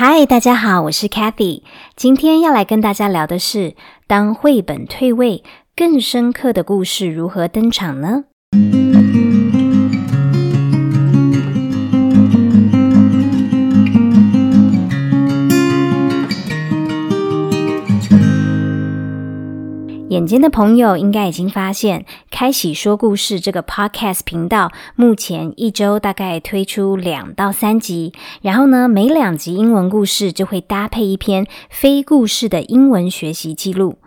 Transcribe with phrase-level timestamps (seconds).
[0.00, 1.62] 嗨，大家好，我是 Cathy，。
[1.96, 3.74] 今天要来跟大家聊的是，
[4.06, 5.42] 当绘本退位，
[5.74, 8.22] 更深刻的故事如何登场呢？
[20.08, 33.98] 眼尖的朋友应该已经发现，开启说故事这个 podcast 频道，目前一周大概推出两到三集，然后呢，每两集英文故事就会搭配一篇非故事的英文学习记录。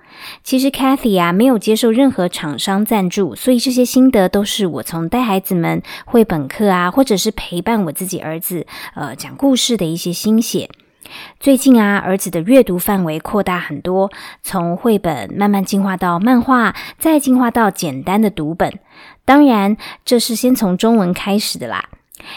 [0.44, 8.66] 其实 Kathy 啊，没有接受任何厂商赞助，所以这些心得都是我从带孩子们绘本课啊，或者是陪伴我自己儿子
[8.96, 10.68] 呃讲故事的一些心血。
[11.40, 14.12] 最近啊，儿子的阅读范围扩大很多，
[14.42, 18.80] 从绘本慢慢进化到漫画，再进化到简单的读本。
[19.26, 21.90] 当然，这是先从中文开始的啦。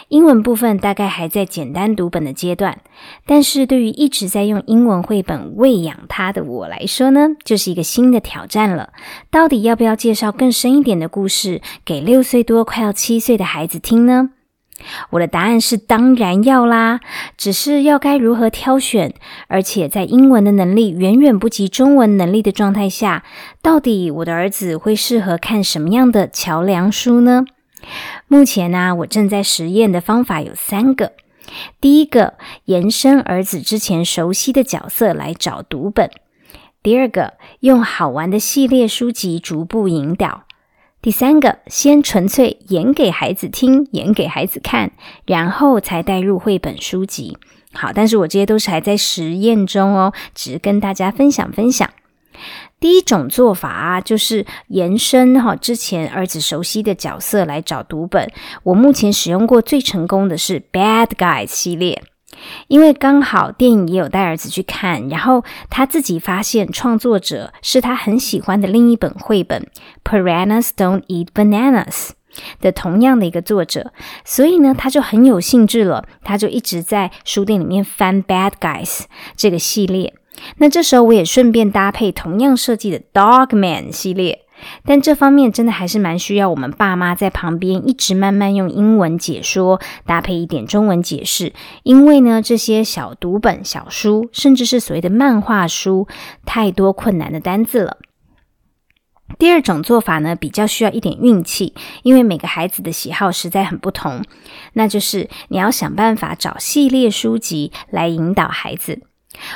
[0.08, 2.78] 英文部分大概还在简单读本的阶段，
[3.26, 8.94] 但是对于一直在用英文绘本喂养他的我来说呢，就是一个新的挑战了。
[9.30, 14.30] 到底要不要介绍更深一点的故事给六岁多快要七岁的孩子听呢？
[15.10, 17.00] 我的答案是当然要啦，
[17.36, 19.14] 只是要该如何挑选，
[19.48, 23.24] 而且在英文的能力远远不及中文能力的状态下，
[23.62, 27.44] 到底我的儿子会适合看什么样的桥梁书呢？
[28.28, 31.12] 目前呢，我正在实验的方法有三个：
[31.80, 36.08] 第一个，延伸儿子之前熟悉的角色来找读本；
[36.82, 40.44] 第二个，用好玩的系列书籍逐步引导。
[41.04, 44.92] 第三个，先纯粹演给孩子听，演给孩子看，
[45.26, 47.36] 然后才带入绘本书籍。
[47.74, 51.90] 好，但是我这些都是还在实验中哦，只是跟大家分享分享。
[52.80, 58.32] 第一种做法啊，就是延伸哈之前儿子熟悉的角色来找读本。
[58.62, 62.02] 我目前使用过最成功的是 Bad Guys 系列。
[62.68, 69.66] 因为刚好电影也有带儿子去看，然后他自己发现创作者是他很喜欢的另一本绘本
[70.10, 71.90] 《Piranhas Don't Eat Bananas》
[72.60, 73.92] 的同样的一个作者，
[74.24, 78.86] 所以呢，他就很有兴致了，他就一直在书店里面翻《Bad Guys》
[79.36, 80.14] 这个系列。
[80.58, 84.43] 那这时候我也顺便搭配同样设计的《Dog Man》系列。
[84.84, 91.52] 但这方面真的还是蛮需要我们爸妈在旁边一直慢慢用英文解说，搭配一点中文解释。
[91.82, 96.06] 因为呢，这些小读本、小书，甚至是所谓的漫画书，
[96.44, 97.98] 太多困难的单字了。
[99.38, 104.22] 第二种做法呢，比较需要一点运气，因为每个孩子的喜好实在很不同。
[104.74, 109.00] 那就是你要想办法找系列书籍来引导孩子。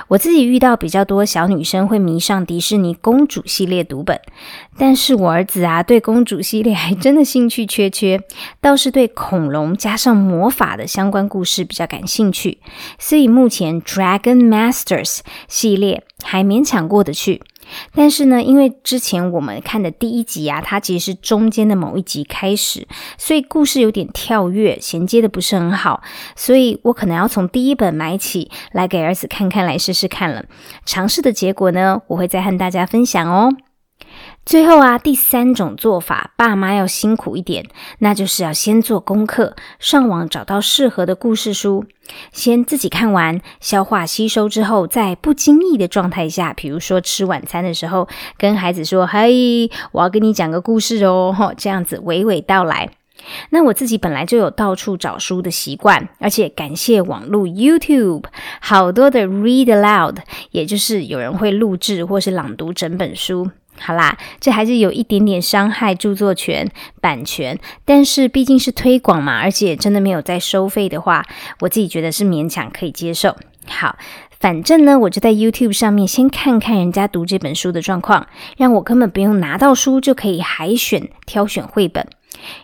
[0.06, 4.20] 我自己遇到比较多小女生会迷上迪士尼公主系列读本，
[4.78, 8.20] 但是我儿子啊对公主系列还真的兴趣缺缺，
[8.60, 12.58] 倒是对恐龙加上魔法的相关故事比较感兴趣，
[12.98, 17.42] 所以目前 Dragon Masters 系列还勉强过得去。
[17.94, 22.86] 但是呢，因为之前我们看的第一集啊，它其实是中间的某一集开始，
[23.16, 26.02] 所以故事有点跳跃，衔接的不是很好，
[26.36, 30.44] 所以我可能要从第一本买起来给儿子看看，来试试看了。
[30.84, 33.50] 尝试的结果呢，我会再和大家分享哦。
[34.48, 37.66] 最后啊，第三种做法，爸妈要辛苦一点，
[37.98, 41.84] 那就是要先做功课，上网找到适合的故事书，
[42.32, 48.08] 先自己看完，消化吸收之后，在不经意的状态下，比如说吃晚餐的时候，
[48.38, 52.88] 跟孩子说：“嘿，我要跟你讲个故事哦。”这样子娓娓道来。
[53.50, 58.24] 那我自己本来就有到处找书的习惯，而且感谢网络 YouTube，
[58.62, 60.16] 好多的 Read Aloud，
[60.52, 63.50] 也就是有人会录制或是朗读整本书。
[63.80, 71.24] 好啦，这还是有一点点伤害著作权版权，但是毕竟是推广嘛，而且真的没有在收费的话，
[71.60, 73.36] 我自己觉得是勉强可以接受。
[73.66, 73.96] 好，
[74.40, 82.06] 反正呢，我就在 YouTube 上面先看看人家读这本书的状况，让我根本不用拿到书就可以海选挑选绘本。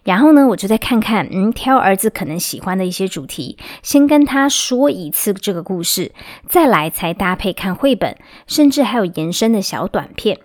[0.05, 6.13] 然后呢，我就再看看，嗯，挑儿子可能喜欢的一些主题，先跟他说一次这个故事，
[6.49, 8.17] 再来才搭配看绘本，
[8.47, 10.38] 甚至还有延伸的小短片。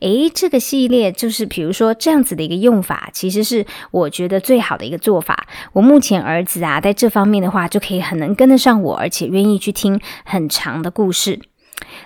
[0.00, 5.46] 诶，这个系列就是比如说这样子的一个用法，其实是我觉得最好的一个做法。
[5.72, 11.40] 我目前儿子啊，在这方面的话，就可以很能跟得上我，而且愿意去听很长的故事。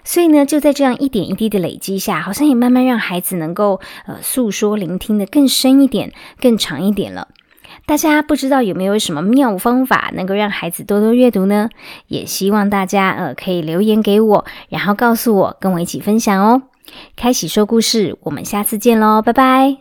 [0.05, 7.29] 所以呢，就在这样一点一滴的累积下，好像也慢慢让孩子能够呃诉说、聆听的更深一点、更长一点了。
[7.87, 11.71] 大家不知道有没有什么妙方法能够让孩子多多阅读呢？
[12.07, 16.63] 也希望大家呃可以留言给我，然后告诉我，跟我一起分享哦。
[17.17, 19.79] 开启说故事，我们下次见喽，拜拜。